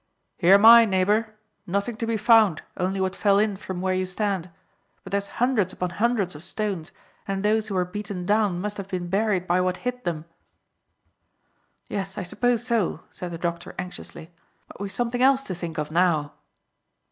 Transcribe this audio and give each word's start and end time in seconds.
"Here 0.39 0.55
am 0.55 0.65
I, 0.65 0.85
neighbour. 0.85 1.35
Nothing 1.67 1.95
to 1.97 2.07
be 2.07 2.17
found, 2.17 2.63
only 2.75 2.99
what 2.99 3.15
fell 3.15 3.37
in 3.37 3.55
from 3.55 3.81
where 3.81 3.93
you 3.93 4.07
stand. 4.07 4.49
But 5.03 5.11
there's 5.11 5.27
hundreds 5.37 5.73
upon 5.73 5.91
hundreds 5.91 6.33
of 6.33 6.41
stones, 6.41 6.91
and 7.27 7.43
those 7.45 7.67
who 7.67 7.75
were 7.75 7.85
beaten 7.85 8.25
down 8.25 8.59
must 8.59 8.77
have 8.77 8.87
been 8.87 9.09
buried 9.09 9.45
by 9.45 9.61
what 9.61 9.77
hit 9.85 10.03
them." 10.03 10.25
"Yes, 11.87 12.17
I 12.17 12.23
suppose 12.23 12.65
so," 12.65 13.01
said 13.11 13.29
the 13.29 13.37
doctor 13.37 13.75
anxiously; 13.77 14.31
"but 14.67 14.81
we've 14.81 14.91
something 14.91 15.21
else 15.21 15.43
to 15.43 15.53
think 15.53 15.77
of 15.77 15.91
now." 15.91 16.33